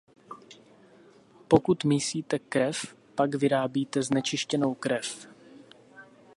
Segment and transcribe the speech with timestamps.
[1.47, 5.27] Pokud mísíte krev, pak vyrábíte znečištěnou krev.